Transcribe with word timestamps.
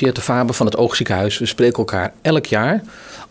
Tjeerd 0.00 0.18
Faber 0.18 0.54
van 0.54 0.66
het 0.66 0.76
Oogziekenhuis. 0.76 1.38
We 1.38 1.46
spreken 1.46 1.78
elkaar 1.78 2.12
elk 2.22 2.46
jaar 2.46 2.82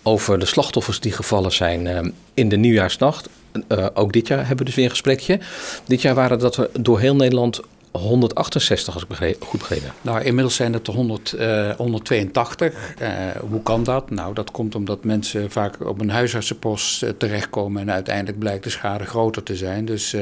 over 0.03 0.39
de 0.39 0.45
slachtoffers 0.45 0.99
die 0.99 1.11
gevallen 1.11 1.51
zijn 1.51 1.85
uh, 1.85 1.99
in 2.33 2.49
de 2.49 2.57
nieuwjaarsnacht. 2.57 3.29
Uh, 3.67 3.87
ook 3.93 4.13
dit 4.13 4.27
jaar 4.27 4.37
hebben 4.37 4.57
we 4.57 4.63
dus 4.63 4.75
weer 4.75 4.83
een 4.83 4.91
gesprekje. 4.91 5.39
Dit 5.85 6.01
jaar 6.01 6.15
waren 6.15 6.39
dat 6.39 6.57
er 6.57 6.69
door 6.79 6.99
heel 6.99 7.15
Nederland 7.15 7.59
168, 7.91 8.93
als 8.93 9.03
ik 9.03 9.09
begreep, 9.09 9.43
goed 9.43 9.59
begrepen 9.59 9.91
Nou, 10.01 10.21
inmiddels 10.23 10.55
zijn 10.55 10.73
het 10.73 10.87
er 10.87 10.93
100, 10.93 11.35
uh, 11.39 11.69
182. 11.69 12.93
Uh, 13.01 13.09
hoe 13.49 13.61
kan 13.63 13.83
dat? 13.83 14.09
Nou, 14.09 14.33
dat 14.33 14.51
komt 14.51 14.75
omdat 14.75 15.03
mensen 15.03 15.51
vaak 15.51 15.85
op 15.85 16.01
een 16.01 16.09
huisartsenpost 16.09 17.03
uh, 17.03 17.09
terechtkomen 17.09 17.81
en 17.81 17.91
uiteindelijk 17.91 18.39
blijkt 18.39 18.63
de 18.63 18.69
schade 18.69 19.05
groter 19.05 19.43
te 19.43 19.55
zijn. 19.55 19.85
Dus 19.85 20.15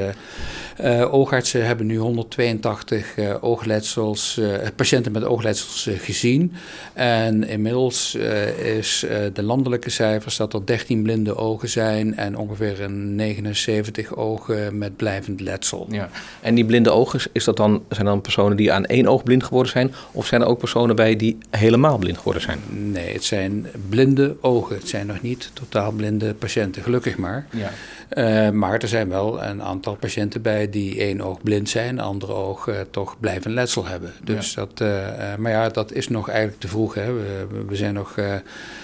uh, 0.82 1.14
oogartsen 1.14 1.66
hebben 1.66 1.86
nu 1.86 1.98
182 1.98 3.16
oogletsels, 3.41 4.40
patiënten 4.76 5.12
met 5.12 5.23
oogletsels 5.23 5.90
gezien. 5.98 6.54
En 6.94 7.48
inmiddels 7.48 8.16
is 8.62 9.05
de 9.34 9.44
landelijke 9.44 9.90
cijfers 9.90 10.38
dat 10.38 10.54
er 10.54 10.66
13 10.66 11.04
blinde 11.04 11.36
ogen 11.36 11.70
zijn 11.70 12.18
en 12.18 12.38
ongeveer 12.38 12.81
een 12.81 13.16
79 13.16 14.16
ogen 14.16 14.77
met 14.77 14.95
blijvend 14.95 15.41
letsel. 15.41 15.88
Ja. 15.90 16.09
En 16.41 16.55
die 16.55 16.66
blinde 16.66 16.91
ogen, 16.91 17.20
is 17.31 17.44
dat 17.44 17.56
dan, 17.57 17.84
zijn 17.89 18.05
dan 18.05 18.21
personen 18.21 18.57
die 18.57 18.71
aan 18.71 18.85
één 18.85 19.07
oog 19.07 19.23
blind 19.23 19.43
geworden 19.43 19.71
zijn? 19.71 19.93
Of 20.11 20.25
zijn 20.25 20.41
er 20.41 20.47
ook 20.47 20.57
personen 20.57 20.95
bij 20.95 21.16
die 21.16 21.38
helemaal 21.49 21.97
blind 21.97 22.17
geworden 22.17 22.41
zijn? 22.41 22.59
Nee, 22.70 23.13
het 23.13 23.23
zijn 23.23 23.67
blinde 23.89 24.35
ogen. 24.41 24.75
Het 24.75 24.89
zijn 24.89 25.07
nog 25.07 25.21
niet 25.21 25.52
totaal 25.53 25.91
blinde 25.91 26.33
patiënten, 26.33 26.83
gelukkig 26.83 27.17
maar. 27.17 27.47
Ja. 27.49 27.70
Uh, 28.16 28.49
maar 28.49 28.80
er 28.80 28.88
zijn 28.88 29.09
wel 29.09 29.43
een 29.43 29.63
aantal 29.63 29.95
patiënten 29.95 30.41
bij 30.41 30.70
die 30.70 30.99
één 30.99 31.21
oog 31.21 31.41
blind 31.41 31.70
zijn, 31.70 31.99
andere 31.99 32.33
oog 32.33 32.67
uh, 32.67 32.75
toch 32.91 33.16
blijven 33.20 33.53
letsel 33.53 33.85
hebben. 33.85 34.13
Dus 34.23 34.53
ja. 34.53 34.66
dat, 34.66 34.81
uh, 34.81 35.35
maar 35.38 35.52
ja, 35.52 35.69
dat 35.69 35.91
is 35.91 36.08
nog 36.08 36.30
eigenlijk 36.30 36.59
te 36.59 36.67
vroeg. 36.67 36.94
Hè. 36.94 37.13
We, 37.13 37.45
we 37.67 37.75
zijn 37.75 37.94
nog 37.94 38.16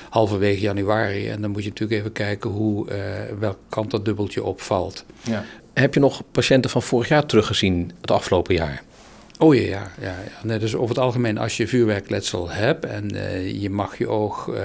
halverwege 0.10 0.62
januari 0.62 1.30
en 1.30 1.42
dan 1.42 1.52
moet 1.52 1.64
je 1.64 1.70
natuurlijk 1.70 2.00
even 2.00 2.12
kijken 2.12 2.50
hoe, 2.50 2.86
welke 3.40 3.58
kant 3.70 3.92
dat 3.92 4.06
dubbeltje 4.06 4.44
opvalt. 4.44 5.06
Ja. 5.22 5.44
Heb 5.74 5.94
je 5.94 6.00
nog 6.00 6.22
patiënten 6.32 6.70
van 6.70 6.82
vorig 6.82 7.08
jaar 7.08 7.26
teruggezien 7.26 7.92
het 8.02 8.12
afgelopen 8.12 8.56
jaar? 8.56 8.84
Oh 9.44 9.56
ja, 9.56 9.62
ja, 9.62 9.88
ja. 10.02 10.16
Nee, 10.44 10.60
dus 10.60 10.76
over 10.76 10.90
het 10.90 11.04
algemeen, 11.04 11.38
als 11.38 11.58
je 11.58 11.68
vuurwerkletsel 11.68 12.50
hebt 12.50 12.86
en 12.86 13.16
uh, 13.16 13.62
je 13.62 13.70
mag 13.70 13.98
je 13.98 14.08
oog 14.08 14.48
uh, 14.48 14.56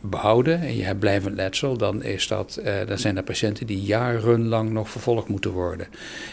behouden 0.00 0.60
en 0.60 0.76
je 0.76 0.82
hebt 0.82 0.98
blijvend 0.98 1.36
letsel, 1.36 1.76
dan, 1.76 2.02
is 2.02 2.28
dat, 2.28 2.60
uh, 2.64 2.72
dan 2.86 2.98
zijn 2.98 3.16
er 3.16 3.22
patiënten 3.22 3.66
die 3.66 3.82
jarenlang 3.82 4.70
nog 4.70 4.90
vervolgd 4.90 5.28
moeten 5.28 5.50
worden. 5.50 5.86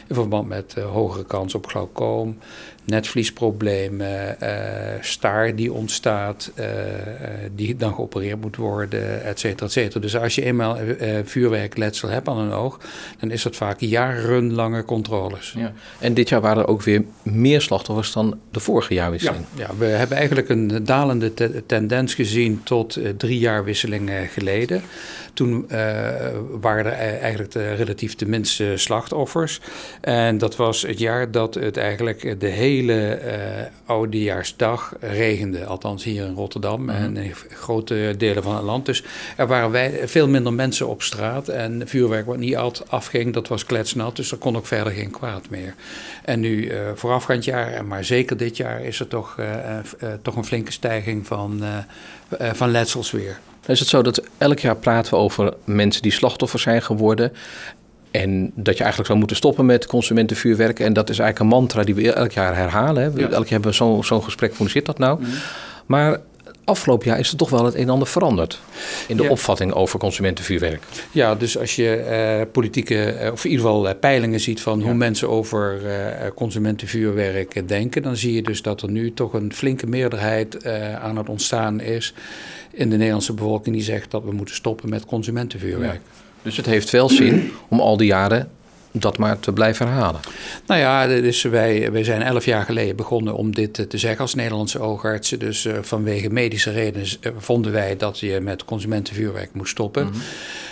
In 0.08 0.16
verband 0.16 0.48
met 0.48 0.74
hogere 0.74 1.26
kans 1.26 1.56
op 1.56 1.68
glaucoom, 1.68 2.38
netvliesproblemen, 2.84 4.38
staar 5.02 5.56
die 5.56 5.74
ontstaat, 5.74 6.52
die 7.56 7.76
dan 7.76 7.94
geopereerd 7.94 8.42
moet 8.42 8.56
worden, 8.56 9.24
et 9.24 9.40
cetera, 9.40 9.66
et 9.66 9.72
cetera. 9.72 10.00
Dus 10.00 10.18
als 10.18 10.36
je 10.36 10.44
eenmaal 10.44 10.78
vuurwerkletsel 11.24 12.10
hebt 12.10 12.28
aan 12.28 12.38
een 12.38 12.52
oog, 12.52 12.80
dan 13.20 13.32
is 13.32 13.44
dat 13.44 13.56
vaak 13.56 13.80
jarenlange 13.80 14.84
controles. 14.84 15.54
Ja. 15.58 15.74
En 16.00 16.14
dit 16.14 16.30
jaar 16.30 16.42
waren 16.42 16.64
er 16.64 16.70
ook 16.70 16.82
weer 16.82 17.04
meer 17.24 17.62
slachtoffers 17.62 17.86
dan 18.14 18.40
de 18.52 18.60
vorige 18.60 18.94
jaarwisseling. 18.94 19.46
Ja, 19.56 19.66
ja 19.68 19.78
we 19.78 19.86
hebben 19.86 20.18
eigenlijk 20.18 20.50
een 20.50 20.84
dalende 20.84 21.34
te 21.34 21.64
tendens 21.66 22.14
gezien 22.14 22.62
tot 22.64 22.98
uh, 22.98 23.10
drie 23.10 23.40
jaarwisselingen 23.40 24.28
geleden. 24.28 24.82
Toen 25.34 25.66
uh, 25.72 25.78
waren 26.62 26.86
er 26.86 27.20
eigenlijk 27.20 27.52
de, 27.52 27.74
relatief 27.74 28.16
de 28.16 28.26
minste 28.26 28.74
slachtoffers. 28.76 29.62
En 30.02 30.38
dat 30.38 30.56
was 30.56 30.82
het 30.82 31.00
jaar 31.00 31.32
dat 31.32 31.54
het 31.54 31.78
eigenlijk 31.78 32.40
de 32.40 32.48
hele 32.48 33.22
uh, 33.26 33.32
oudejaarsdag 33.86 34.96
regende. 35.00 35.66
Althans 35.66 36.04
hier 36.04 36.26
in 36.26 36.34
Rotterdam 36.34 36.82
mm 36.82 36.90
-hmm. 36.90 36.98
en 36.98 37.18
in 37.18 37.34
grote 37.50 38.16
delen 38.18 38.44
van 38.44 38.56
het 38.56 38.64
land. 38.64 38.86
Dus 38.86 39.04
er 39.38 39.48
waren 39.48 39.72
wij, 39.72 40.08
veel 40.08 40.28
minder 40.28 40.54
mensen 40.54 40.88
op 40.88 41.02
straat. 41.02 41.48
En 41.48 41.82
vuurwerk 41.86 42.26
wat 42.26 42.38
niet 42.38 42.58
altijd 42.58 42.92
afging, 42.92 43.34
dat 43.34 43.48
was 43.48 43.66
kletsnat. 43.66 44.16
Dus 44.16 44.32
er 44.32 44.38
kon 44.38 44.58
ook 44.58 44.66
verder 44.68 44.94
geen 44.94 45.12
kwaad 45.12 45.50
meer. 45.50 45.76
En 46.24 46.40
nu 46.40 46.72
uh, 46.72 46.80
voorafgaand 46.96 47.46
jaar, 47.46 47.67
maar 47.86 48.04
zeker 48.04 48.38
dit 48.38 48.58
jaar, 48.58 48.82
is 48.82 49.00
er 49.00 49.08
toch, 49.08 49.38
toch 50.22 50.36
een 50.36 50.46
flinke 50.46 50.72
stijging 50.72 51.28
van, 51.28 51.64
van 52.54 52.72
letsels 52.72 53.12
weer. 53.12 53.40
Is 53.66 53.80
het 53.80 53.88
zo 53.88 54.02
dat 54.02 54.24
elk 54.38 54.60
jaar 54.60 54.76
praten 54.76 55.12
we 55.12 55.18
over 55.20 55.54
mensen 55.64 56.02
die 56.02 56.12
slachtoffer 56.12 56.60
zijn 56.60 56.82
geworden. 56.82 57.34
En 58.12 58.52
dat 58.56 58.74
je 58.74 58.80
eigenlijk 58.80 59.06
zou 59.06 59.18
moeten 59.18 59.38
stoppen 59.38 59.66
met 59.66 59.86
consumentenvuurwerk. 59.86 60.80
En 60.80 60.94
dat 60.94 61.10
is 61.10 61.20
eigenlijk 61.20 61.52
een 61.52 61.60
mantra 61.60 61.84
die 61.84 61.96
we 61.96 62.14
elk 62.14 62.32
jaar 62.32 62.56
herhalen. 62.56 63.04
Hè? 63.04 63.10
Ja. 63.10 63.30
Elk 63.30 63.32
jaar 63.32 63.48
hebben 63.48 63.70
we 63.70 63.76
zo'n 63.76 64.04
zo 64.04 64.22
gesprek 64.22 64.56
hoe 64.56 64.70
zit 64.70 64.86
dat 64.86 64.98
nou? 64.98 65.20
Mm. 65.20 65.28
Maar 65.86 66.20
afgelopen 66.68 67.08
jaar 67.08 67.20
is 67.20 67.32
er 67.32 67.38
toch 67.38 67.50
wel 67.50 67.66
het 67.66 67.74
een 67.74 67.82
en 67.82 67.90
ander 67.90 68.08
veranderd 68.08 68.60
in 69.08 69.18
de 69.18 69.24
ja. 69.24 69.30
opvatting 69.30 69.74
over 69.74 70.00
consumentenvuurwerk. 70.00 70.84
Ja, 71.12 71.36
dus 71.36 71.58
als 71.58 71.76
je 71.76 72.06
uh, 72.42 72.52
politieke, 72.52 73.18
uh, 73.22 73.32
of 73.32 73.44
in 73.46 73.50
ieder 73.52 73.66
geval 73.66 73.88
uh, 73.88 73.94
peilingen 74.00 74.40
ziet 74.40 74.62
van 74.62 74.80
ja. 74.80 74.86
hoe 74.86 74.94
mensen 74.94 75.30
over 75.30 75.82
consumentenvuurwerk 76.36 77.68
denken, 77.68 78.02
dan 78.02 78.18
zie 78.18 78.34
je 78.34 78.42
dus 78.42 78.62
dat 78.62 78.82
er 78.82 78.92
nu 78.92 79.14
toch 79.14 79.34
een 79.34 79.54
flinke 79.54 79.88
meerderheid 79.88 80.66
aan 81.02 81.18
het 81.18 81.30
ontstaan 81.30 81.80
is 81.80 82.14
in 82.72 82.90
de 82.90 82.96
Nederlandse 82.96 83.34
bevolking 83.34 83.76
die 83.76 83.84
zegt 83.84 84.12
dat 84.12 84.24
we 84.24 84.32
moeten 84.32 84.56
stoppen 84.56 84.90
met 84.90 85.06
consumentenvuurwerk. 85.06 85.94
Ja. 85.94 86.26
Dus 86.42 86.58
het 86.58 86.66
heeft 86.66 86.90
wel 86.90 87.10
zin 87.10 87.52
om 87.68 87.80
al 87.80 87.98
die 87.98 88.08
jaren 88.08 88.50
dat 88.92 89.18
maar 89.18 89.40
te 89.40 89.54
blijven 89.54 89.88
herhalen. 89.88 90.22
Nou 90.66 90.80
ja, 90.80 91.08
dus 91.08 91.42
wij, 91.42 91.92
wij 91.92 92.04
zijn 92.04 92.22
elf 92.22 92.46
jaar 92.46 92.64
geleden 92.64 92.96
begonnen 92.96 93.36
om 93.36 93.56
dit 93.56 93.90
te 93.90 93.98
zeggen 93.98 94.22
als 94.22 94.36
Nederlandse 94.36 94.80
oogartsen. 94.80 95.40
Dus 95.40 95.66
uh, 95.66 95.74
vanwege 95.82 96.30
medische 96.30 96.72
redenen 96.72 97.08
vonden 97.38 97.72
wij 97.72 97.98
dat 97.98 98.20
je 98.20 98.40
met 98.40 98.66
consumentenvuurwerk 98.66 99.50
moest 99.54 99.72
stoppen. 99.72 100.06
Mm 100.06 100.12
-hmm. 100.12 100.22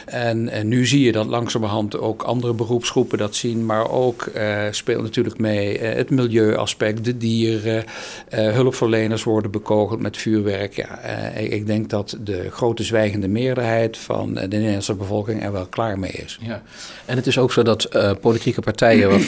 En, 0.05 0.49
en, 0.49 0.67
nu 0.67 0.85
zie 0.85 1.01
je 1.01 1.11
dat 1.11 1.25
langzamerhand 1.25 1.97
ook 1.97 2.23
andere 2.23 2.53
beroepsgroepen 2.53 3.17
dat 3.17 3.35
zien. 3.35 3.65
Maar 3.65 3.89
ook 3.89 4.29
uh, 4.35 4.61
speelt 4.71 5.01
natuurlijk 5.01 5.39
mee 5.39 5.79
uh, 5.79 5.93
het 5.93 6.09
milieuaspect, 6.09 7.05
de 7.05 7.17
dieren. 7.17 7.83
Hulpverleners 8.29 9.23
worden 9.23 9.51
bekogeld 9.51 9.99
met 9.99 10.17
vuurwerk. 10.17 10.75
Ja, 10.75 10.99
ik, 11.35 11.51
ik, 11.51 11.65
denk 11.65 11.89
dat 11.89 12.17
de 12.19 12.47
grote 12.51 12.83
zwijgende 12.83 13.27
meerderheid 13.27 13.97
van 13.97 14.33
de 14.33 14.47
Nederlandse 14.47 14.93
bevolking 14.93 15.43
er 15.43 15.51
wel 15.51 15.65
klaar 15.65 15.99
mee 15.99 16.11
is. 16.11 16.39
Ja. 16.41 16.61
En 17.05 17.15
het 17.15 17.27
is 17.27 17.37
ook 17.37 17.51
zo 17.51 17.63
dat 17.63 17.83
politieke 18.21 18.61
partijen 18.61 19.21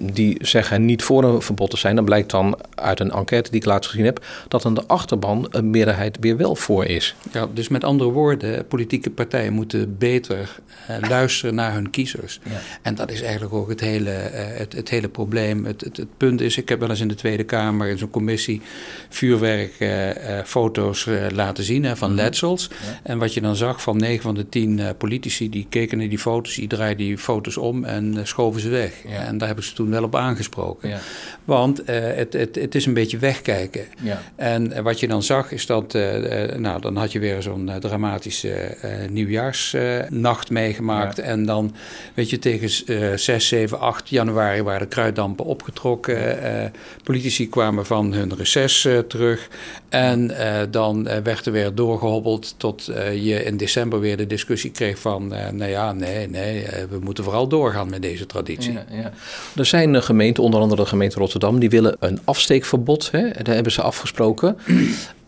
die 0.00 0.36
zeggen 0.40 0.84
niet 0.84 1.02
voor 1.02 1.24
een 1.24 1.42
verbod 1.42 1.70
te 1.70 1.76
zijn, 1.76 1.96
dan 1.96 2.04
blijkt 2.04 2.30
dan 2.30 2.58
uit 2.74 3.00
een 3.00 3.10
enquête 3.10 3.50
die 3.50 3.60
ik 3.60 3.66
laatst 3.66 3.90
gezien 3.90 4.04
heb, 4.04 4.24
dat 4.48 4.64
aan 4.64 4.74
de 4.74 4.86
achterban 4.86 5.46
een 5.50 5.70
meerderheid 5.70 6.16
weer 6.20 6.36
wel 6.36 6.54
voor 6.54 6.84
is. 6.84 7.14
Ja, 7.32 7.48
dus 7.54 7.68
met 7.68 7.84
andere 7.84 8.10
woorden, 8.10 8.66
politieke 8.66 9.10
partijen 9.10 9.52
moeten 9.52 9.98
beter 9.98 10.56
uh, 10.90 11.08
luisteren 11.08 11.54
naar 11.54 11.72
hun 11.72 11.90
kiezers. 11.90 12.40
Ja. 12.44 12.50
En 12.82 12.94
dat 12.94 13.10
is 13.10 13.22
eigenlijk 13.22 13.54
ook 13.54 13.68
het 13.68 13.80
hele, 13.80 14.10
het, 14.10 14.72
het, 14.72 14.88
hele 14.88 15.08
probleem. 15.08 15.64
Het, 15.64 15.80
het, 15.80 15.96
het, 15.96 16.16
punt 16.16 16.40
is, 16.40 16.56
ik 16.56 16.68
heb 16.68 16.80
wel 16.80 16.90
eens 16.90 17.00
in 17.00 17.08
de 17.08 17.14
Tweede 17.14 17.44
Kamer 17.44 17.88
in 17.88 17.98
zo'n 17.98 18.10
commissie 18.10 18.60
vuurwerkfoto's 19.08 21.08
laten 21.32 21.64
zien 21.64 21.84
hè, 21.84 21.96
van 21.96 22.10
mm 22.10 22.16
-hmm. 22.16 22.24
letsels. 22.24 22.70
Ja. 22.70 23.00
En 23.02 23.18
wat 23.18 23.34
je 23.34 23.40
dan 23.40 23.56
zag 23.56 23.82
van 23.82 23.96
9 23.96 24.22
van 24.22 24.34
de 24.34 24.48
10 24.48 24.80
politici, 24.98 25.50
die 25.50 25.66
keken 25.68 25.98
naar 25.98 26.08
die 26.08 26.18
foto's, 26.18 26.54
die 26.54 26.68
draaiden 26.68 27.06
die 27.06 27.18
foto's 27.18 27.56
om 27.56 27.84
en 27.84 28.17
schoven 28.26 28.60
ze 28.60 28.68
weg. 28.68 28.92
Ja. 29.08 29.24
En 29.24 29.38
daar 29.38 29.48
heb 29.48 29.58
ik 29.58 29.64
ze 29.64 29.74
toen 29.74 29.90
wel 29.90 30.02
op 30.02 30.16
aangesproken. 30.16 31.00
Want 31.44 31.82
het, 31.84 32.32
het, 32.32 32.54
het 32.54 32.74
is 32.74 32.86
een 32.86 32.94
beetje 32.94 33.18
wegkijken. 33.18 33.84
En 34.36 34.82
wat 34.82 35.00
je 35.00 35.08
dan 35.08 35.22
zag 35.22 35.52
is 35.52 35.66
dat, 35.66 35.92
nou 36.56 36.80
dan 36.80 36.96
had 36.96 37.12
je 37.12 37.18
weer 37.18 37.42
zo'n 37.42 37.70
dramatische 37.80 38.76
nieuwjaars 39.10 39.76
nacht 40.08 40.50
meegemaakt. 40.50 41.16
Ja. 41.16 41.22
En 41.22 41.46
dan, 41.46 41.74
weet 42.14 42.30
je, 42.30 42.38
tegen 42.38 42.70
uh, 42.86 43.16
6, 43.16 43.48
7, 43.48 43.80
8 43.80 44.08
januari 44.08 44.62
waren 44.62 44.80
de 44.80 44.86
kruiddampen 44.86 45.44
opgetrokken. 45.44 46.36
Politici 47.02 47.48
kwamen 47.48 47.86
van 47.86 48.12
hun 48.12 48.36
reces 48.36 48.88
terug. 49.08 49.48
En 49.88 50.30
dan 50.70 51.08
werd 51.22 51.46
er 51.46 51.52
weer 51.52 51.74
doorgehobbeld 51.74 52.54
tot 52.56 52.84
je 53.14 53.44
in 53.44 53.56
december 53.56 54.00
weer 54.00 54.16
de 54.16 54.26
discussie 54.26 54.70
kreeg 54.70 54.98
van... 54.98 55.28
nou 55.28 55.70
ja, 55.70 55.92
nee, 55.92 56.28
nee, 56.28 56.66
we 56.90 56.98
moeten 56.98 57.24
vooral 57.24 57.48
doorgaan 57.48 57.90
met 57.90 58.02
deze 58.10 58.26
traditie. 58.26 58.72
Ja, 58.72 58.84
ja. 58.90 59.12
Er 59.56 59.66
zijn 59.66 60.02
gemeenten, 60.02 60.42
onder 60.42 60.60
andere 60.60 60.82
de 60.82 60.88
gemeente 60.88 61.18
Rotterdam... 61.18 61.58
die 61.58 61.70
willen 61.70 61.96
een 62.00 62.18
afsteekverbod, 62.24 63.10
hè? 63.10 63.30
daar 63.42 63.54
hebben 63.54 63.72
ze 63.72 63.82
afgesproken 63.82 64.56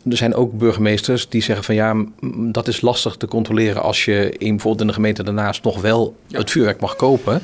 er 0.09 0.17
zijn 0.17 0.35
ook 0.35 0.59
burgemeesters 0.59 1.29
die 1.29 1.43
zeggen 1.43 1.65
van 1.65 1.75
ja, 1.75 2.05
dat 2.53 2.69
is 2.69 2.81
lastig 2.81 3.17
te 3.17 3.27
controleren 3.27 3.83
als 3.83 4.05
je 4.05 4.35
in, 4.39 4.51
bijvoorbeeld 4.51 4.81
in 4.81 4.87
de 4.87 4.93
gemeente 4.93 5.23
daarnaast 5.23 5.65
nog 5.65 5.81
wel 5.81 6.17
ja. 6.27 6.39
het 6.39 6.51
vuurwerk 6.51 6.81
mag 6.81 6.97
kopen. 6.97 7.41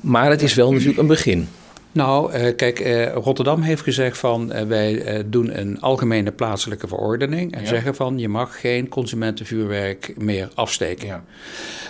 Maar 0.00 0.30
het 0.30 0.42
is 0.42 0.54
wel 0.54 0.72
natuurlijk 0.72 0.98
een 0.98 1.06
begin. 1.06 1.48
Nou, 1.92 2.32
uh, 2.32 2.56
kijk, 2.56 2.80
uh, 2.80 3.12
Rotterdam 3.12 3.62
heeft 3.62 3.82
gezegd 3.82 4.18
van 4.18 4.52
uh, 4.52 4.62
wij 4.62 5.22
doen 5.26 5.58
een 5.58 5.80
algemene 5.80 6.32
plaatselijke 6.32 6.88
verordening 6.88 7.52
en 7.52 7.60
ja. 7.60 7.66
zeggen 7.66 7.94
van 7.94 8.18
je 8.18 8.28
mag 8.28 8.60
geen 8.60 8.88
consumentenvuurwerk 8.88 10.14
meer 10.18 10.48
afsteken. 10.54 11.06
Ja. 11.06 11.24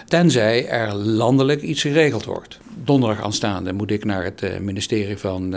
Tenzij 0.06 0.68
er 0.68 0.94
landelijk 0.94 1.62
iets 1.62 1.80
geregeld 1.80 2.24
wordt. 2.24 2.58
Donderdag 2.84 3.24
aanstaande 3.24 3.72
moet 3.72 3.90
ik 3.90 4.04
naar 4.04 4.24
het 4.24 4.60
ministerie 4.60 5.18
van, 5.18 5.54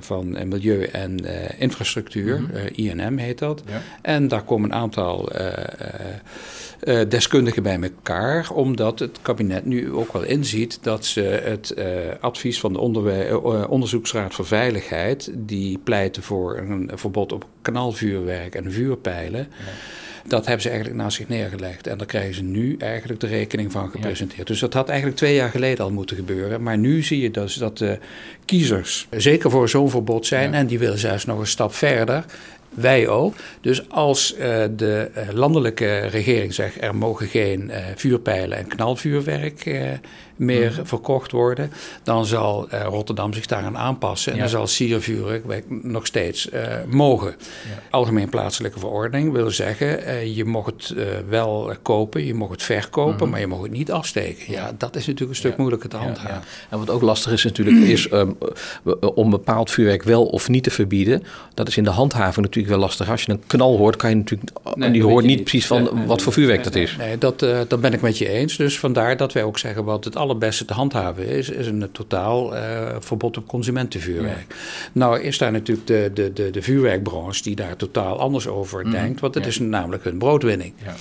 van 0.00 0.48
Milieu 0.48 0.82
en 0.82 1.18
Infrastructuur, 1.58 2.40
mhm. 2.40 2.56
INM 2.72 3.18
heet 3.18 3.38
dat. 3.38 3.62
En 4.02 4.28
daar 4.28 4.42
komen 4.42 4.70
een 4.70 4.76
aantal 4.76 5.32
deskundigen 7.08 7.62
bij 7.62 7.80
elkaar, 7.80 8.50
omdat 8.50 8.98
het 8.98 9.18
kabinet 9.22 9.64
nu 9.64 9.92
ook 9.92 10.12
wel 10.12 10.22
inziet 10.22 10.78
dat 10.82 11.04
ze 11.04 11.20
het 11.20 11.74
advies 12.20 12.60
van 12.60 12.72
de 12.72 12.80
Onderzoeksraad 13.68 14.34
voor 14.34 14.46
Veiligheid, 14.46 15.30
die 15.34 15.78
pleiten 15.78 16.22
voor 16.22 16.58
een 16.58 16.90
verbod 16.94 17.32
op 17.32 17.46
kanaalvuurwerk 17.62 18.54
en 18.54 18.72
vuurpijlen. 18.72 19.48
Dat 20.28 20.44
hebben 20.44 20.62
ze 20.62 20.68
eigenlijk 20.68 21.00
naast 21.00 21.16
zich 21.16 21.28
neergelegd. 21.28 21.86
En 21.86 21.98
daar 21.98 22.06
krijgen 22.06 22.34
ze 22.34 22.42
nu 22.42 22.76
eigenlijk 22.78 23.20
de 23.20 23.26
rekening 23.26 23.72
van 23.72 23.90
gepresenteerd. 23.90 24.46
Dus 24.46 24.60
dat 24.60 24.74
had 24.74 24.88
eigenlijk 24.88 25.18
twee 25.18 25.34
jaar 25.34 25.50
geleden 25.50 25.84
al 25.84 25.90
moeten 25.90 26.16
gebeuren. 26.16 26.62
Maar 26.62 26.78
nu 26.78 27.02
zie 27.02 27.20
je 27.20 27.30
dus 27.30 27.54
dat 27.54 27.78
de 27.78 27.98
kiezers 28.44 29.06
zeker 29.10 29.50
voor 29.50 29.68
zo'n 29.68 29.90
verbod 29.90 30.26
zijn. 30.26 30.54
En 30.54 30.66
die 30.66 30.78
willen 30.78 30.98
zelfs 30.98 31.24
nog 31.24 31.38
een 31.38 31.46
stap 31.46 31.74
verder. 31.74 32.24
Wij 32.74 33.08
ook. 33.08 33.34
Dus 33.60 33.90
als 33.90 34.34
uh, 34.34 34.40
de 34.76 35.10
uh, 35.16 35.22
landelijke 35.32 35.98
regering 35.98 36.54
zegt 36.54 36.82
er 36.82 36.94
mogen 36.94 37.26
geen 37.26 37.70
uh, 37.70 37.76
vuurpijlen 37.94 38.58
en 38.58 38.66
knalvuurwerk 38.66 39.64
meer 40.38 40.72
mhm. 40.72 40.84
verkocht 40.84 41.32
worden, 41.32 41.72
dan 42.02 42.26
zal 42.26 42.68
uh, 42.72 42.82
Rotterdam 42.82 43.32
zich 43.32 43.46
daaraan 43.46 43.76
aanpassen. 43.76 44.32
En 44.32 44.38
dan 44.38 44.48
zal 44.48 44.66
siervuurwerk 44.66 45.64
nog 45.68 46.06
steeds 46.06 46.50
uh, 46.50 46.62
mogen. 46.86 47.28
Ja. 47.28 47.82
Algemeen 47.90 48.28
plaatselijke 48.28 48.78
verordening 48.78 49.32
wil 49.32 49.50
zeggen, 49.50 50.00
uh, 50.00 50.36
je 50.36 50.44
mag 50.44 50.66
het 50.66 50.94
wel 51.28 51.72
kopen, 51.82 52.24
je 52.24 52.34
mag 52.34 52.50
het 52.50 52.62
verkopen, 52.62 53.16
mhm. 53.16 53.30
maar 53.30 53.40
je 53.40 53.46
mag 53.46 53.62
het 53.62 53.70
niet 53.70 53.92
afsteken. 53.92 54.52
Ja, 54.52 54.72
dat 54.78 54.96
is 54.96 55.06
natuurlijk 55.06 55.30
een 55.30 55.36
stuk 55.36 55.56
moeilijker 55.56 55.88
te 55.88 55.96
handhaven. 55.96 56.42
En 56.68 56.78
wat 56.78 56.90
ook 56.90 57.02
lastig 57.02 57.32
is 57.32 57.44
natuurlijk, 57.44 57.76
is 57.76 58.08
um, 58.12 58.36
om 59.14 59.30
bepaald 59.30 59.70
vuurwerk 59.70 60.02
wel 60.02 60.26
of 60.26 60.48
niet 60.48 60.62
te 60.62 60.70
verbieden. 60.70 61.22
Dat 61.54 61.68
is 61.68 61.76
in 61.76 61.84
de 61.84 61.90
handhaving 61.90 62.46
natuurlijk 62.46 62.74
wel 62.74 62.82
lastig. 62.82 63.10
Als 63.10 63.22
je 63.22 63.32
een 63.32 63.42
knal 63.46 63.76
hoort, 63.76 63.96
kan 63.96 64.10
je 64.10 64.16
natuurlijk, 64.16 64.50
nee, 64.74 64.90
die 64.90 65.02
hoort 65.02 65.24
niet 65.24 65.40
precies 65.40 65.66
van 65.66 66.06
wat 66.06 66.22
voor 66.22 66.32
vuurwerk 66.32 66.64
dat 66.64 66.74
is. 66.74 66.96
Nee, 66.96 67.18
dat, 67.18 67.38
dat 67.68 67.80
ben 67.80 67.92
ik 67.92 68.00
met 68.00 68.18
je 68.18 68.28
eens. 68.28 68.56
Dus 68.56 68.78
vandaar 68.78 69.16
dat 69.16 69.32
wij 69.32 69.42
ook 69.42 69.58
zeggen 69.58 69.84
wat 69.84 70.04
het 70.04 70.16
allerbeste 70.28 70.64
te 70.64 70.72
handhaven 70.72 71.26
is, 71.26 71.50
is 71.50 71.66
een 71.66 71.88
totaal 71.92 72.54
uh, 72.54 72.60
verbod 72.98 73.36
op 73.36 73.46
consumentenvuurwerk. 73.46 74.54
Nou 74.92 75.20
is 75.20 75.38
daar 75.38 75.52
natuurlijk 75.52 75.86
de, 75.86 76.10
de, 76.14 76.32
de, 76.32 76.50
de 76.50 76.62
vuurwerkbranche 76.62 77.42
die 77.42 77.56
daar 77.56 77.76
totaal 77.76 78.18
anders 78.18 78.46
over 78.46 78.82
mhm. 78.82 78.90
denkt, 78.90 79.20
want 79.20 79.34
het 79.34 79.46
is 79.46 79.58
namelijk 79.58 80.04
hun 80.04 80.18
broodwinning. 80.18 80.72
Ja. 80.84 80.94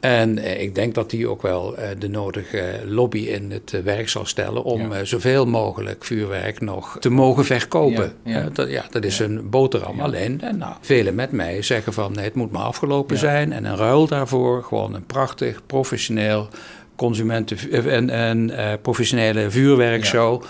En 0.00 0.38
eh, 0.38 0.62
ik 0.62 0.74
denk 0.74 0.94
dat 0.94 1.10
die 1.10 1.28
ook 1.28 1.42
wel 1.42 1.76
eh, 1.76 1.88
de 1.98 2.08
nodige 2.08 2.80
lobby 2.84 3.18
in 3.18 3.50
het 3.50 3.82
werk 3.84 4.08
zal 4.08 4.26
stellen 4.26 4.64
om 4.64 4.92
zoveel 5.02 5.46
mogelijk 5.46 6.04
vuurwerk 6.04 6.60
nog 6.60 6.96
te 7.00 7.10
mogen 7.10 7.44
verkopen. 7.44 8.12
Ja, 8.24 8.48
dat, 8.52 8.70
ja, 8.70 8.84
dat 8.90 9.04
is 9.04 9.18
een 9.18 9.50
boterham. 9.50 10.00
Alleen, 10.00 10.40
nou, 10.58 10.74
velen 10.80 11.14
met 11.14 11.32
mij 11.32 11.62
zeggen 11.62 11.92
van 11.92 12.12
nee, 12.12 12.24
het 12.24 12.34
moet 12.34 12.50
maar 12.50 12.62
afgelopen 12.62 13.18
zijn. 13.18 13.52
En 13.52 13.64
een 13.64 13.76
ruil 13.76 14.06
daarvoor 14.06 14.62
gewoon 14.62 14.94
een 14.94 15.06
prachtig, 15.06 15.66
professioneel 15.66 16.48
consumenten 16.96 17.58
en, 17.90 18.10
en 18.10 18.50
uh, 18.50 18.72
professionele 18.82 19.50
vuurwerkshow. 19.50 20.42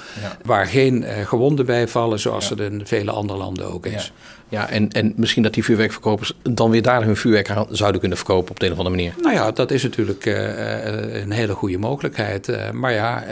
Waar 0.44 0.66
geen 0.66 1.02
uh, 1.02 1.26
gewonden 1.26 1.66
bij 1.66 1.88
vallen, 1.88 2.18
zoals 2.18 2.48
het 2.48 2.60
in 2.60 2.80
vele 2.84 3.10
andere 3.10 3.38
landen 3.38 3.72
ook 3.72 3.86
is. 3.86 4.12
Ja, 4.48 4.68
en, 4.68 4.88
en 4.88 5.12
misschien 5.16 5.42
dat 5.42 5.54
die 5.54 5.64
vuurwerkverkopers 5.64 6.32
dan 6.42 6.70
weer 6.70 6.82
daar 6.82 7.04
hun 7.04 7.16
vuurwerk 7.16 7.50
aan 7.50 7.66
zouden 7.70 8.00
kunnen 8.00 8.18
verkopen 8.18 8.50
op 8.50 8.60
de 8.60 8.66
een 8.66 8.72
of 8.72 8.78
andere 8.78 8.96
manier. 8.96 9.14
Nou 9.22 9.34
ja, 9.34 9.50
dat 9.50 9.70
is 9.70 9.82
natuurlijk 9.82 10.26
uh, 10.26 11.20
een 11.22 11.30
hele 11.30 11.52
goede 11.52 11.78
mogelijkheid. 11.78 12.72
maar 12.72 12.92
ja, 12.92 13.24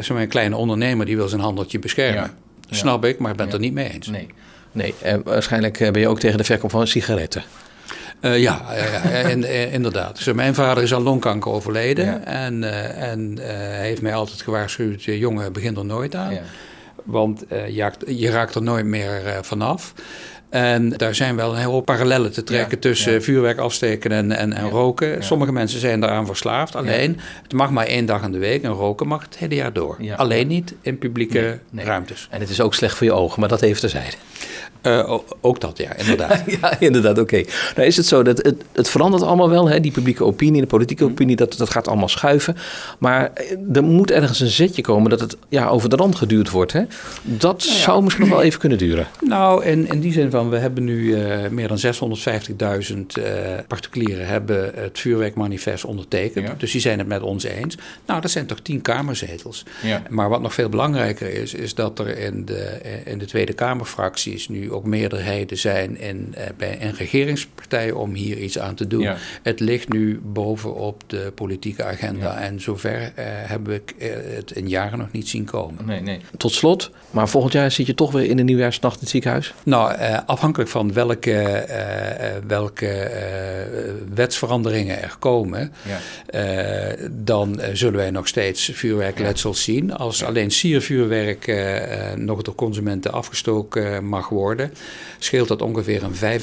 zo'n 0.00 0.26
kleine 0.26 0.56
ondernemer 0.56 1.06
die 1.06 1.16
wil 1.16 1.28
zijn 1.28 1.40
handeltje 1.40 1.78
beschermen. 1.78 2.30
Snap 2.70 3.04
ik, 3.04 3.18
maar 3.18 3.30
ik 3.30 3.36
ben 3.36 3.46
het 3.46 3.54
er 3.54 3.60
niet 3.60 3.72
mee 3.72 3.92
eens. 3.92 4.06
Nee, 4.06 4.28
nee. 4.72 4.94
waarschijnlijk 5.24 5.78
ben 5.78 6.00
je 6.00 6.08
ook 6.08 6.20
tegen 6.20 6.38
de 6.38 6.44
verkoop 6.44 6.70
van 6.70 6.86
sigaretten. 6.86 7.42
Uh, 8.20 8.38
ja, 8.38 8.62
ja, 8.74 9.24
uh, 9.34 9.72
inderdaad. 9.72 10.24
Dus 10.24 10.34
mijn 10.34 10.54
vader 10.54 10.82
is 10.82 10.94
aan 10.94 11.02
longkanker 11.02 11.50
overleden. 11.50 12.26
En, 12.26 12.62
uh, 12.62 13.02
en 13.10 13.38
hij 13.40 13.86
heeft 13.86 14.02
mij 14.02 14.14
altijd 14.14 14.42
gewaarschuwd: 14.42 15.02
jongen, 15.02 15.52
begin 15.52 15.76
er 15.76 15.84
nooit 15.84 16.14
aan. 16.14 16.38
Want 17.04 17.44
je, 17.48 17.92
je, 18.06 18.30
raakt 18.30 18.54
er 18.54 18.62
nooit 18.62 18.84
meer 18.84 19.38
vanaf. 19.42 19.94
En 20.50 20.88
daar 20.88 21.14
zijn 21.14 21.36
wel 21.36 21.50
een 21.50 21.58
heleboel 21.58 21.80
parallellen 21.80 22.32
te 22.32 22.42
trekken 22.42 22.78
tussen 22.78 23.22
vuurwerk 23.22 23.58
afsteken 23.58 24.12
en, 24.12 24.32
en, 24.32 24.52
en 24.52 24.68
roken. 24.68 25.24
Sommige 25.24 25.52
mensen 25.52 25.80
zijn 25.80 26.00
daaraan 26.00 26.26
verslaafd. 26.26 26.76
Alleen, 26.76 27.20
het 27.42 27.52
mag 27.52 27.70
maar 27.70 27.86
één 27.86 28.06
dag 28.06 28.22
in 28.22 28.32
de 28.32 28.38
week 28.38 28.62
en 28.62 28.70
roken 28.70 29.08
mag 29.08 29.22
het 29.22 29.38
hele 29.38 29.54
jaar 29.54 29.72
door. 29.72 29.96
Alleen 30.16 30.46
niet 30.46 30.74
in 30.80 30.98
publieke 30.98 31.58
ruimtes. 31.74 32.28
En 32.30 32.40
het 32.40 32.50
is 32.50 32.60
ook 32.60 32.74
slecht 32.74 32.96
voor 32.96 33.06
je 33.06 33.12
ogen, 33.12 33.40
maar 33.40 33.48
dat 33.48 33.62
even 33.62 33.80
terzijde. 33.80 34.16
Uh, 34.82 35.18
ook 35.40 35.60
dat, 35.60 35.78
ja, 35.78 35.96
inderdaad. 35.96 36.42
ja, 36.60 36.80
inderdaad, 36.80 37.18
oké. 37.18 37.42
Nou 37.76 37.86
is 37.86 37.96
het 37.96 38.06
zo 38.06 38.22
dat 38.22 38.38
het, 38.42 38.64
het 38.72 38.88
verandert 38.88 39.22
allemaal 39.22 39.50
wel, 39.50 39.68
hè, 39.68 39.80
die 39.80 39.90
publieke 39.90 40.24
opinie, 40.24 40.60
de 40.60 40.66
politieke 40.66 41.02
mhm. 41.02 41.12
opinie, 41.12 41.36
dat, 41.36 41.56
dat 41.56 41.70
gaat 41.70 41.88
allemaal 41.88 42.08
schuiven. 42.08 42.56
Maar 42.98 43.30
eh, 43.34 43.76
er 43.76 43.84
moet 43.84 44.10
ergens 44.10 44.40
een 44.40 44.48
zetje 44.48 44.82
komen 44.82 45.10
dat 45.10 45.20
het 45.20 45.36
ja, 45.48 45.68
over 45.68 45.88
de 45.88 45.96
rand 45.96 46.14
geduurd 46.16 46.50
wordt. 46.50 46.72
Hè? 46.72 46.82
Dat 47.22 47.64
nou 47.64 47.78
zou 47.78 48.02
misschien 48.02 48.24
nog 48.24 48.34
wel 48.34 48.44
even 48.44 48.60
kunnen 48.60 48.78
duren. 48.78 49.06
Nou, 49.20 49.64
in, 49.64 49.88
in 49.88 50.00
die 50.00 50.12
zin 50.12 50.30
van, 50.30 50.50
we 50.50 50.56
hebben 50.56 50.84
nu 50.84 51.00
uh, 51.00 51.48
meer 51.50 51.68
dan 51.68 51.78
650.000 51.78 52.96
uh, 53.18 53.24
particulieren 53.66 54.26
hebben 54.26 54.70
het 54.74 54.98
vuurwerkmanifest 54.98 55.84
ondertekend. 55.84 56.46
Ja. 56.46 56.54
Dus 56.58 56.72
die 56.72 56.80
zijn 56.80 56.98
het 56.98 57.08
met 57.08 57.22
ons 57.22 57.44
eens. 57.44 57.76
Nou, 58.06 58.20
dat 58.20 58.30
zijn 58.30 58.46
toch 58.46 58.60
tien 58.60 58.80
kamerzetels. 58.80 59.64
Ja. 59.82 60.02
Maar 60.08 60.28
wat 60.28 60.40
nog 60.40 60.54
veel 60.54 60.68
belangrijker 60.68 61.32
is, 61.32 61.54
is 61.54 61.74
dat 61.74 61.98
er 61.98 62.18
in 62.18 62.44
de, 62.44 62.80
in 63.04 63.18
de 63.18 63.24
Tweede 63.24 63.52
Kamerfracties 63.52 64.48
nu 64.48 64.69
ook 64.70 64.84
meerderheden 64.84 65.58
zijn 65.58 65.98
in, 65.98 66.34
uh, 66.38 66.44
bij 66.56 66.76
in 66.80 66.90
regeringspartijen 66.90 67.96
om 67.96 68.14
hier 68.14 68.38
iets 68.38 68.58
aan 68.58 68.74
te 68.74 68.86
doen. 68.86 69.08
Het 69.42 69.60
ligt 69.60 69.88
nu 69.88 70.20
bovenop 70.22 71.02
de 71.06 71.32
politieke 71.34 71.84
agenda. 71.84 72.40
En 72.40 72.60
zover 72.60 73.00
uh, 73.00 73.24
heb 73.26 73.68
ik 73.68 73.94
uh, 73.98 74.08
het 74.34 74.50
in 74.50 74.68
jaren 74.68 74.98
nog 74.98 75.12
niet 75.12 75.28
zien 75.28 75.44
komen. 75.44 75.86
Nee, 75.86 76.00
nee. 76.00 76.20
Tot 76.36 76.52
slot, 76.52 76.90
maar 77.10 77.28
volgend 77.28 77.52
jaar 77.52 77.70
zit 77.70 77.86
je 77.86 77.94
toch 77.94 78.12
weer 78.12 78.24
in 78.24 78.36
de 78.36 78.42
nieuwjaarsnacht 78.42 78.94
in 78.94 79.00
het 79.00 79.10
ziekenhuis? 79.10 79.54
Nou, 79.62 79.94
afhankelijk 80.26 80.70
van 80.70 80.92
welke, 80.92 81.66
welke 82.46 83.10
wetsveranderingen 84.14 85.02
er 85.02 85.16
komen, 85.18 85.72
ja. 85.82 86.94
dan 87.10 87.60
zullen 87.72 87.96
wij 87.96 88.10
nog 88.10 88.28
steeds 88.28 88.70
vuurwerkletsels 88.74 89.62
zien. 89.62 89.94
Als 89.94 90.24
alleen 90.24 90.50
siervuurwerk 90.50 91.54
nog 92.16 92.42
door 92.42 92.54
consumenten 92.54 93.12
afgestoken 93.12 94.04
mag 94.04 94.28
worden 94.28 94.59
scheelt 95.18 95.48
dat 95.48 95.62
ongeveer 95.62 96.02
een 96.02 96.40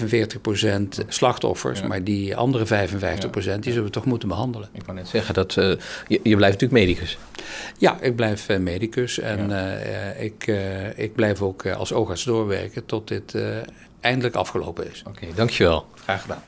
45% 1.02 1.06
slachtoffers. 1.08 1.82
Maar 1.82 2.04
die 2.04 2.36
andere 2.36 2.66
55% 2.66 2.70
die 3.60 3.72
zullen 3.72 3.84
we 3.84 3.90
toch 3.90 4.06
moeten 4.06 4.28
behandelen. 4.28 4.70
Ik 4.74 4.82
kan 4.86 4.96
net 4.96 5.08
zeggen, 5.08 5.34
dat, 5.34 5.56
uh, 5.56 5.66
je, 6.08 6.20
je, 6.24 6.36
blijft 6.36 6.62
natuurlijk 6.62 6.88
medicus. 6.88 7.18
Ja, 7.78 7.98
ik 8.02 8.16
blijf 8.16 8.50
uh, 8.50 8.58
medicus. 8.58 9.20
En 9.20 9.50
uh, 9.50 10.24
ik, 10.24 10.48
ik 10.96 11.16
blijf 11.16 11.42
ook 11.42 11.68
als 11.68 11.94
oogarts 11.94 12.24
doorwerken 12.24 12.86
tot 12.86 13.08
dit 13.08 13.36
eindelijk 14.00 14.36
afgelopen 14.36 14.92
is. 14.92 15.04
Oké, 15.08 15.28
dankjewel. 15.36 15.86
Graag 15.96 16.22
gedaan. 16.22 16.44